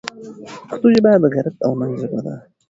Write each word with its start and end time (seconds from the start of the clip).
پښتو 0.67 0.87
ژبه 0.95 1.11
د 1.23 1.25
غیرت 1.33 1.55
او 1.65 1.71
ننګ 1.79 1.93
ژبه 2.01 2.19
ده. 2.25 2.35